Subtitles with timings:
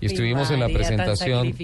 [0.00, 1.54] y estuvimos en la presentación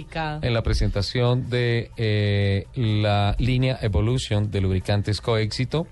[0.42, 5.86] en la presentación de eh, la línea Evolution de lubricantes Coéxito.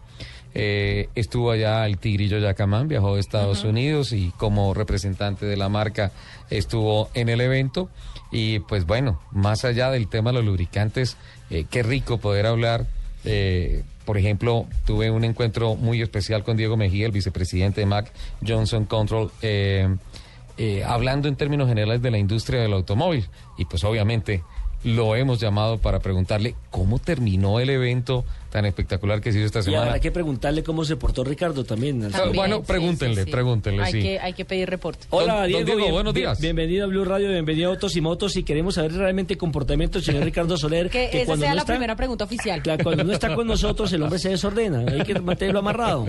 [0.53, 5.69] Eh, estuvo allá el Tigrillo Yacamán, viajó de Estados Unidos y como representante de la
[5.69, 6.11] marca
[6.49, 7.89] estuvo en el evento.
[8.33, 11.17] Y pues bueno, más allá del tema de los lubricantes,
[11.51, 12.87] eh, qué rico poder hablar.
[13.25, 18.11] eh, por ejemplo, tuve un encuentro muy especial con Diego Mejía, el vicepresidente de Mac
[18.45, 19.31] Johnson Control.
[20.63, 23.25] Eh, hablando en términos generales de la industria del automóvil.
[23.57, 24.43] Y pues obviamente
[24.85, 29.61] lo hemos llamado para preguntarle cómo terminó el evento tan espectacular que se hizo esta
[29.61, 29.83] Y semana.
[29.87, 32.01] habrá que preguntarle cómo se portó Ricardo también.
[32.11, 33.31] También, bueno, pregúntenle, sí, sí.
[33.31, 34.03] pregúntenle, Hay sí.
[34.03, 35.07] Que, hay que pedir reporte.
[35.11, 35.77] Hola, Don- don Diego.
[35.81, 36.41] Bien- buenos bien- días.
[36.41, 38.37] bienvenido a Blue Radio, bienvenido a Autos y Motos.
[38.37, 40.91] Y queremos saber realmente el comportamiento del señor Ricardo Soler.
[40.91, 42.61] Que, esa cuando sea no la está, primera pregunta oficial.
[42.63, 44.81] Claro, cuando no está con nosotros, el hombre se desordena.
[44.91, 46.07] Hay que mantenerlo amarrado.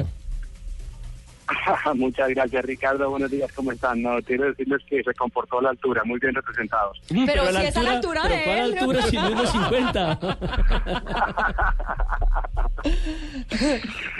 [1.96, 3.10] Muchas gracias, Ricardo.
[3.10, 4.02] Buenos días, ¿cómo están?
[4.02, 7.00] No, quiero decirles que se comportó a la altura, muy bien representados.
[7.10, 8.78] Mm, Pero a si es a la altura pero de ¿cuál él?
[8.78, 10.20] altura si no es de 50?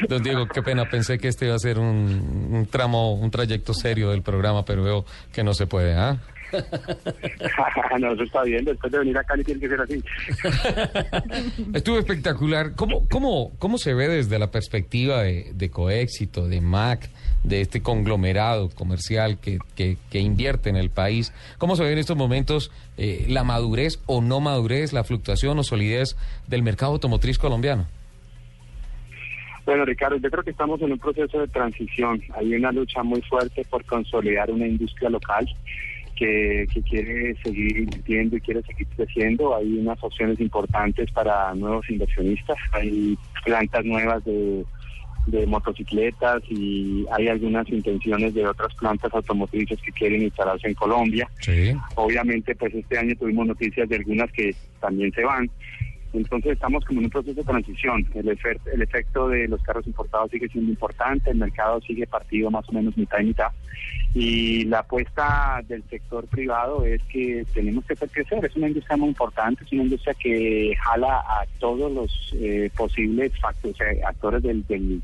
[0.08, 3.74] Don Diego, qué pena, pensé que este iba a ser un, un tramo, un trayecto
[3.74, 6.18] serio del programa, pero veo que no se puede, ¿ah?
[8.00, 8.66] no, eso está bien.
[8.66, 10.04] Después de venir a Cali tiene que ser así.
[11.74, 12.74] Estuvo espectacular.
[12.76, 17.10] ¿Cómo, cómo, cómo se ve desde la perspectiva de, de Coéxito, de MAC,
[17.44, 21.34] de este conglomerado comercial que, que, que invierte en el país?
[21.58, 25.64] ¿Cómo se ve en estos momentos eh, la madurez o no madurez, la fluctuación o
[25.64, 26.16] solidez
[26.48, 27.88] del mercado automotriz colombiano?
[29.66, 32.22] Bueno, Ricardo, yo creo que estamos en un proceso de transición.
[32.36, 35.48] Hay una lucha muy fuerte por consolidar una industria local
[36.22, 39.56] que, que quiere seguir invirtiendo y quiere seguir creciendo.
[39.56, 42.58] Hay unas opciones importantes para nuevos inversionistas.
[42.74, 44.64] Hay plantas nuevas de,
[45.26, 51.28] de motocicletas y hay algunas intenciones de otras plantas automotrices que quieren instalarse en Colombia.
[51.40, 51.76] Sí.
[51.96, 55.50] Obviamente, pues este año tuvimos noticias de algunas que también se van.
[56.14, 58.06] Entonces estamos como en un proceso de transición.
[58.14, 62.68] El, el efecto de los carros importados sigue siendo importante, el mercado sigue partido más
[62.70, 63.52] o menos mitad y mitad.
[64.14, 68.44] Y la apuesta del sector privado es que tenemos que hacer crecer.
[68.44, 73.32] Es una industria muy importante, es una industria que jala a todos los eh, posibles
[73.40, 75.02] factores, actores del,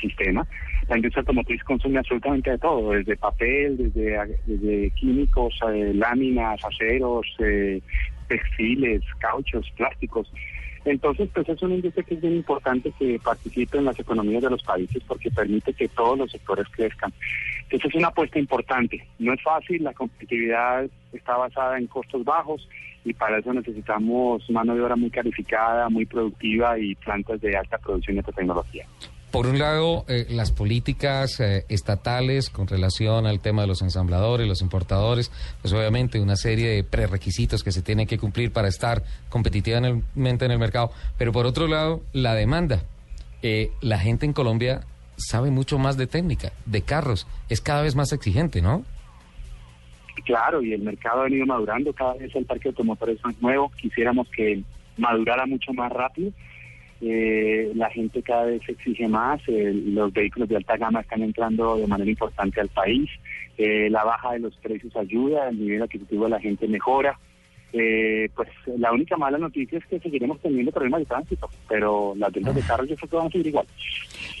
[0.00, 0.46] sistema.
[0.88, 7.26] La industria automotriz consume absolutamente de todo, desde papel, desde, desde químicos, eh, láminas, aceros,
[7.38, 7.80] eh,
[8.28, 10.30] textiles, cauchos, plásticos.
[10.84, 14.50] Entonces, pues es una industria que es bien importante que participe en las economías de
[14.50, 17.12] los países porque permite que todos los sectores crezcan.
[17.64, 19.06] Entonces es una apuesta importante.
[19.18, 22.66] No es fácil, la competitividad está basada en costos bajos
[23.04, 27.76] y para eso necesitamos mano de obra muy calificada, muy productiva y plantas de alta
[27.78, 28.86] producción y alta tecnología.
[29.30, 34.48] Por un lado, eh, las políticas eh, estatales con relación al tema de los ensambladores,
[34.48, 35.30] los importadores,
[35.60, 40.50] pues obviamente una serie de prerequisitos que se tienen que cumplir para estar competitivamente en
[40.50, 40.92] el mercado.
[41.18, 42.82] Pero por otro lado, la demanda.
[43.42, 44.80] Eh, la gente en Colombia
[45.16, 48.84] sabe mucho más de técnica, de carros, es cada vez más exigente, ¿no?
[50.24, 53.70] Claro, y el mercado ha venido madurando, cada vez el parque automotor es más nuevo,
[53.80, 54.62] quisiéramos que
[54.96, 56.32] madurara mucho más rápido.
[57.00, 61.76] Eh, la gente cada vez exige más, eh, los vehículos de alta gama están entrando
[61.76, 63.08] de manera importante al país,
[63.56, 67.18] eh, la baja de los precios ayuda, el nivel adquisitivo de la gente mejora.
[67.72, 68.48] Eh, pues
[68.78, 72.62] la única mala noticia es que seguiremos teniendo problemas de tránsito, pero las ventas de
[72.62, 73.66] carros yo creo que van a seguir igual.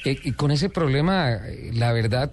[0.04, 1.38] Y con ese problema,
[1.74, 2.32] la verdad,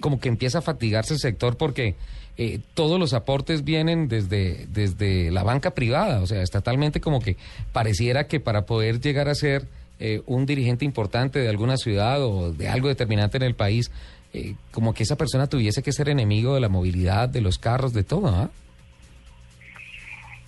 [0.00, 1.94] como que empieza a fatigarse el sector porque
[2.38, 7.36] eh, todos los aportes vienen desde, desde la banca privada, o sea, estatalmente como que
[7.72, 9.66] pareciera que para poder llegar a ser
[9.98, 13.90] eh, un dirigente importante de alguna ciudad o de algo determinante en el país,
[14.34, 17.94] eh, como que esa persona tuviese que ser enemigo de la movilidad, de los carros,
[17.94, 18.50] de todo, ¿ah?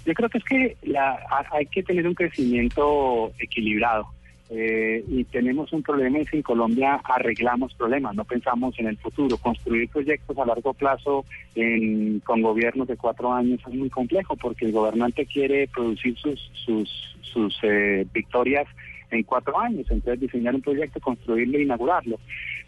[0.05, 4.07] Yo creo que es que la, ha- hay que tener un crecimiento equilibrado.
[4.51, 8.97] Eh, y tenemos un problema es que en Colombia arreglamos problemas, no pensamos en el
[8.97, 9.37] futuro.
[9.37, 11.25] Construir proyectos a largo plazo
[11.55, 16.51] en- con gobiernos de cuatro años es muy complejo porque el gobernante quiere producir sus,
[16.65, 16.89] sus,
[17.21, 18.67] sus eh, victorias
[19.11, 19.87] en cuatro años.
[19.91, 22.19] Entonces diseñar un proyecto, construirlo e inaugurarlo.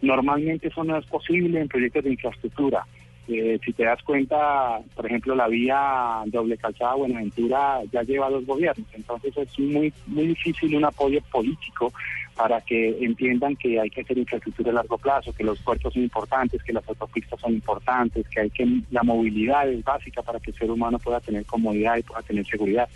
[0.03, 2.85] Normalmente eso no es posible en proyectos de infraestructura.
[3.27, 8.45] Eh, si te das cuenta, por ejemplo, la vía doble calzada Buenaventura ya lleva dos
[8.45, 11.93] gobiernos, entonces es muy muy difícil un apoyo político
[12.35, 16.01] para que entiendan que hay que hacer infraestructura a largo plazo, que los puertos son
[16.01, 20.51] importantes, que las autopistas son importantes, que hay que la movilidad es básica para que
[20.51, 22.89] el ser humano pueda tener comodidad y pueda tener seguridad.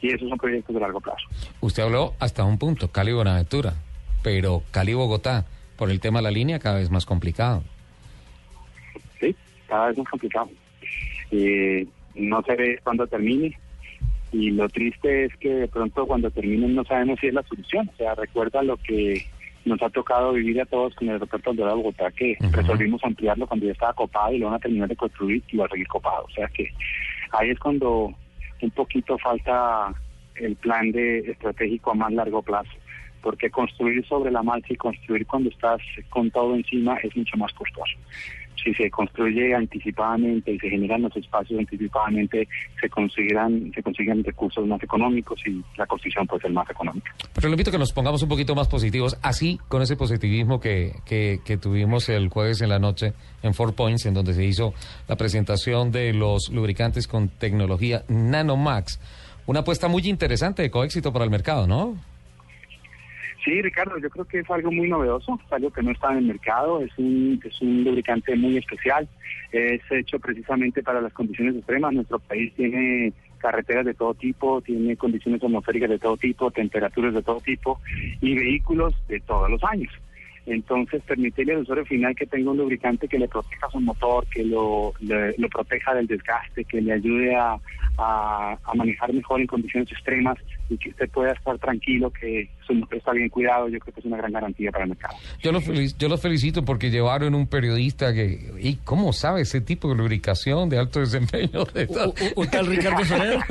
[0.00, 1.26] Y esos son proyectos de largo plazo.
[1.60, 3.74] Usted habló hasta un punto, Cali Buenaventura,
[4.22, 5.44] pero Cali Bogotá,
[5.76, 7.62] por el tema de la línea, cada vez más complicado.
[9.68, 10.50] Cada vez más complicado.
[11.30, 13.56] Eh, no se ve cuándo termine
[14.32, 17.88] y lo triste es que de pronto cuando termine no sabemos si es la solución.
[17.92, 19.24] O sea, recuerda lo que
[19.64, 23.66] nos ha tocado vivir a todos con el aeropuerto de Bogotá, que resolvimos ampliarlo cuando
[23.66, 26.24] ya estaba copado y lo van a terminar de construir y va a seguir copado.
[26.24, 26.68] O sea que
[27.32, 28.14] ahí es cuando
[28.60, 29.94] un poquito falta
[30.36, 32.70] el plan de estratégico a más largo plazo,
[33.22, 37.52] porque construir sobre la marcha y construir cuando estás con todo encima es mucho más
[37.52, 37.96] costoso.
[38.68, 42.46] Si se construye anticipadamente y se generan los espacios anticipadamente,
[42.78, 47.10] se conseguirán, se consiguen recursos más económicos y la construcción puede ser más económica.
[47.32, 50.60] Pero le invito a que nos pongamos un poquito más positivos, así con ese positivismo
[50.60, 54.44] que, que, que tuvimos el jueves en la noche en Four Points, en donde se
[54.44, 54.74] hizo
[55.08, 59.00] la presentación de los lubricantes con tecnología Nanomax.
[59.46, 61.96] Una apuesta muy interesante de coéxito para el mercado, ¿no?
[63.48, 66.24] Sí, Ricardo, yo creo que es algo muy novedoso, algo que no está en el
[66.26, 69.08] mercado, es un, es un lubricante muy especial,
[69.52, 71.94] es hecho precisamente para las condiciones extremas.
[71.94, 77.22] Nuestro país tiene carreteras de todo tipo, tiene condiciones atmosféricas de todo tipo, temperaturas de
[77.22, 77.80] todo tipo
[78.20, 79.94] y vehículos de todos los años.
[80.44, 84.44] Entonces, permitirle al usuario final que tenga un lubricante que le proteja su motor, que
[84.44, 87.58] lo, lo proteja del desgaste, que le ayude a,
[87.98, 90.36] a- a manejar mejor en condiciones extremas
[90.70, 94.00] y que usted pueda estar tranquilo que su motor está bien cuidado, yo creo que
[94.00, 95.16] es una gran garantía para el mercado.
[95.42, 95.64] Yo los
[95.98, 98.52] yo los felicito porque llevaron un periodista que...
[98.60, 101.64] ¿Y cómo sabe ese tipo de lubricación de alto desempeño?
[101.74, 103.38] De ¿Un, tal- un- un tal Ricardo Soler?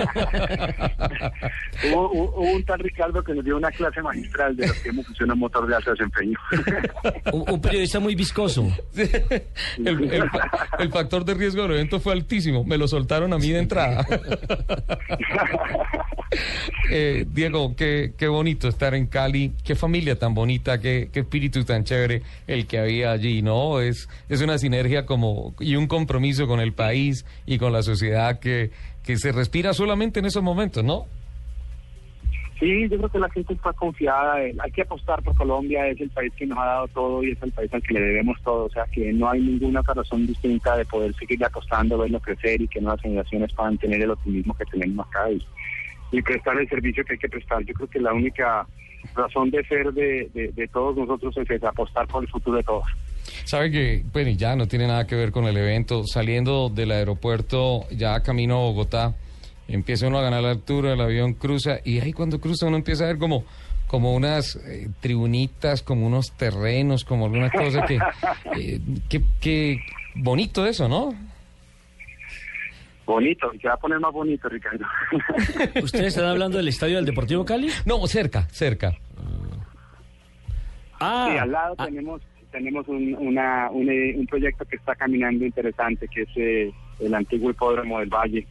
[1.91, 5.03] hubo, hubo- un tal Ricardo que nos dio una clase magistral de lo que cómo
[5.03, 6.37] funciona un motor de alto desempeño.
[7.33, 8.67] un, un periodista muy viscoso.
[9.77, 10.29] el,
[10.79, 12.63] el factor de riesgo del evento fue altísimo.
[12.63, 14.05] Me lo soltaron a mí de entrada.
[16.89, 21.63] Eh, Diego, qué, qué bonito estar en Cali, qué familia tan bonita, qué, qué espíritu
[21.63, 23.79] tan chévere el que había allí, ¿no?
[23.79, 28.39] Es, es una sinergia como y un compromiso con el país y con la sociedad
[28.39, 28.71] que,
[29.03, 31.07] que se respira solamente en esos momentos, ¿no?
[32.59, 34.43] Sí, yo creo que la gente está confiada.
[34.43, 37.31] eh, Hay que apostar por Colombia, es el país que nos ha dado todo y
[37.31, 38.65] es el país al que le debemos todo.
[38.65, 42.67] O sea, que no hay ninguna razón distinta de poder seguir apostando, verlo crecer y
[42.67, 47.13] que nuevas generaciones puedan tener el optimismo que tenemos acá y, prestar el servicio que
[47.13, 47.63] hay que prestar.
[47.63, 48.65] Yo creo que la única
[49.13, 52.85] razón de ser de, todos nosotros es apostar por el futuro de todos.
[53.43, 56.05] Sabe que, bueno, ya no tiene nada que ver con el evento.
[56.05, 59.15] Saliendo del aeropuerto, ya camino a Bogotá,
[59.67, 63.03] empieza uno a ganar la altura, el avión cruza, y ahí cuando cruza uno empieza
[63.03, 63.45] a ver como,
[63.87, 67.95] como unas eh, tribunitas, como unos terrenos, como alguna cosa que,
[68.55, 68.79] eh,
[69.09, 69.79] que, que
[70.15, 71.13] bonito eso, ¿no?
[73.05, 74.85] Bonito, y se va a poner más bonito, Ricardo.
[75.81, 77.69] ¿Ustedes están hablando del estadio del Deportivo Cali?
[77.85, 78.97] No, cerca, cerca.
[80.99, 82.21] Ah, Sí, al lado ah, tenemos
[82.51, 87.13] tenemos un, una, un, eh, un proyecto que está caminando interesante, que es eh, el
[87.13, 88.47] antiguo hipódromo del Valle,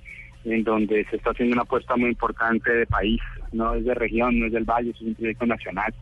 [0.46, 3.20] en donde se está haciendo una apuesta muy importante de país,
[3.52, 5.92] no es de región, no es del Valle, es un proyecto nacional,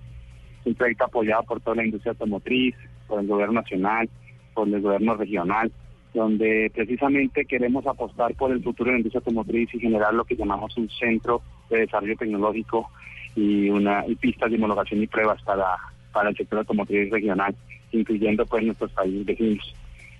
[0.60, 2.74] es un proyecto apoyado por toda la industria automotriz,
[3.06, 4.08] por el gobierno nacional,
[4.52, 5.72] por el gobierno regional,
[6.12, 10.36] donde precisamente queremos apostar por el futuro de la industria automotriz y generar lo que
[10.36, 12.90] llamamos un centro de desarrollo tecnológico
[13.34, 15.66] y una y pistas de homologación y pruebas para,
[16.12, 17.54] para el sector automotriz regional,
[17.92, 19.74] incluyendo pues nuestros países vecinos.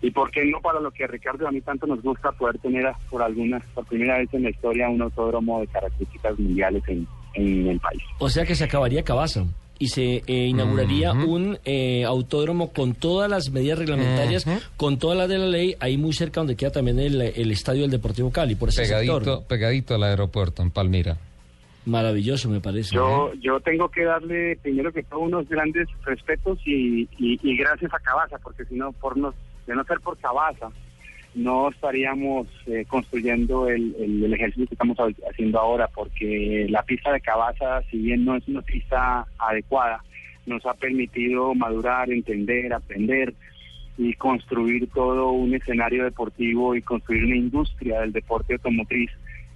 [0.06, 2.30] Y por qué no para lo que a Ricardo y a mí tanto nos gusta
[2.32, 6.82] poder tener por alguna, por primera vez en la historia un autódromo de características mundiales
[6.88, 8.02] en, en el país.
[8.18, 9.44] o sea que se acabaría Cabaza
[9.78, 11.32] y se eh, inauguraría Ujú.
[11.34, 14.58] un eh, autódromo con todas las medidas reglamentarias, Ujú.
[14.76, 17.82] con todas las de la ley, ahí muy cerca donde queda también el, el estadio
[17.82, 19.44] del Deportivo Cali, por ese Pegadito, sector.
[19.48, 21.16] pegadito al aeropuerto, en Palmira.
[21.86, 22.94] Maravilloso, me parece.
[22.94, 27.92] Yo, yo tengo que darle primero que todo unos grandes respetos y, y, y gracias
[27.92, 29.34] a Cabaza, porque si no, por no,
[29.66, 30.70] de no ser por Cabaza,
[31.34, 36.82] no estaríamos eh, construyendo el, el, el ejercicio que estamos ha- haciendo ahora, porque la
[36.82, 40.02] pista de Cabaza, si bien no es una pista adecuada,
[40.46, 43.34] nos ha permitido madurar, entender, aprender
[43.96, 49.10] y construir todo un escenario deportivo y construir una industria del deporte automotriz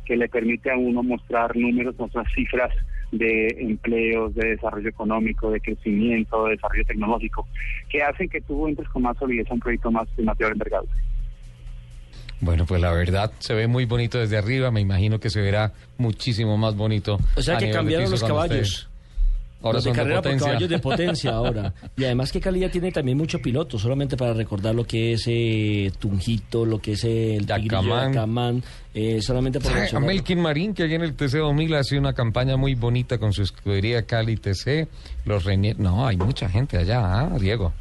[0.04, 2.72] que le permite a uno mostrar números, mostrar cifras
[3.12, 7.46] de empleos, de desarrollo económico, de crecimiento, de desarrollo tecnológico,
[7.88, 10.92] que hacen que tú entres con más solidez a un proyecto más de mayor envergadura.
[12.40, 14.70] Bueno, pues la verdad se ve muy bonito desde arriba.
[14.70, 17.18] Me imagino que se verá muchísimo más bonito.
[17.36, 18.87] O sea que cambiaron los caballos.
[19.60, 20.46] Ahora Los de son de carrera por potencia.
[20.46, 21.74] caballos de potencia ahora.
[21.96, 25.24] Y además que Cali ya tiene también mucho piloto, solamente para recordar lo que es
[25.26, 28.62] eh, Tunjito, lo que es eh, el Yacamán.
[28.94, 29.72] Eh, solamente por.
[29.72, 30.00] A.
[30.00, 33.42] Melkin Marín, que allá en el TC 2000 hace una campaña muy bonita con su
[33.42, 34.88] escudería Cali TC.
[35.24, 35.78] Los Renier...
[35.78, 37.72] No, hay mucha gente allá, ¿ah, Diego?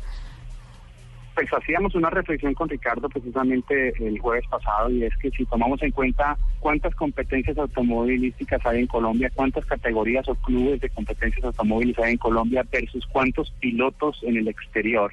[1.37, 5.79] Pues hacíamos una reflexión con Ricardo precisamente el jueves pasado y es que si tomamos
[5.83, 11.99] en cuenta cuántas competencias automovilísticas hay en Colombia, cuántas categorías o clubes de competencias automóviles
[11.99, 15.11] hay en Colombia versus cuántos pilotos en el exterior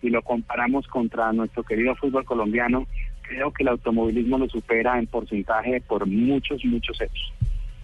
[0.00, 2.86] y lo comparamos contra nuestro querido fútbol colombiano,
[3.20, 7.34] creo que el automovilismo lo supera en porcentaje por muchos, muchos hechos.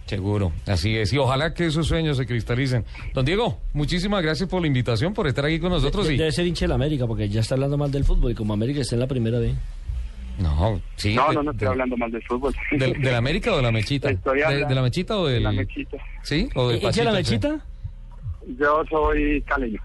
[0.05, 1.13] Seguro, así es.
[1.13, 2.83] Y ojalá que esos sueños se cristalicen.
[3.13, 6.07] Don Diego, muchísimas gracias por la invitación, por estar aquí con nosotros.
[6.07, 6.17] De- Y...
[6.17, 8.53] Debe ser hincha de la América, porque ya está hablando mal del fútbol y como
[8.53, 9.53] América está en la primera B.
[10.39, 11.15] No, sí.
[11.15, 12.53] No, de- no, no estoy de- hablando mal del fútbol.
[12.71, 14.09] ¿De, de la América o de la mechita?
[14.09, 14.17] ¿De,
[14.67, 15.97] de la mechita o de la mechita.
[16.21, 16.49] ¿Sí?
[16.55, 17.65] ¿O del ¿Hincha de la mechita?
[18.59, 19.79] Yo soy caleño.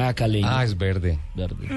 [0.00, 0.46] Ah, caleño.
[0.48, 1.18] Ah, es verde.
[1.34, 1.68] Verde.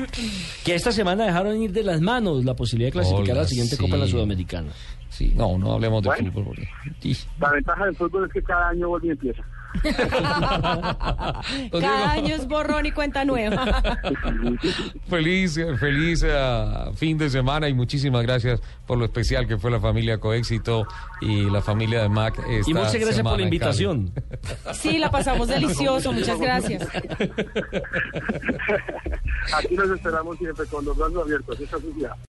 [0.63, 3.75] Que esta semana dejaron ir de las manos la posibilidad de clasificar a la siguiente
[3.75, 3.81] sí.
[3.81, 4.71] Copa en la Sudamericana.
[5.09, 6.31] Sí, no, no hablemos de Bueno.
[6.31, 6.57] fútbol.
[7.39, 9.43] La ventaja del fútbol es que cada año vuelve y empieza.
[11.71, 13.65] Cada año es borrón y cuenta nueva.
[15.09, 19.79] Feliz, feliz eh, fin de semana y muchísimas gracias por lo especial que fue la
[19.79, 20.85] familia Coéxito
[21.21, 22.39] y la familia de Mac.
[22.49, 24.11] Y esta muchas gracias por la invitación.
[24.73, 26.11] Sí, la pasamos delicioso.
[26.11, 26.87] Muchas gracias.
[29.55, 31.59] Aquí nos esperamos siempre con los brazos abiertos.
[31.59, 31.83] Esa es.